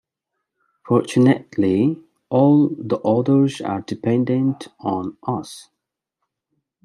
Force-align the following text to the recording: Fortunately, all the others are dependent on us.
Fortunately, 0.87 1.99
all 2.31 2.69
the 2.69 2.97
others 3.05 3.61
are 3.61 3.81
dependent 3.81 4.67
on 4.79 5.15
us. 5.27 5.69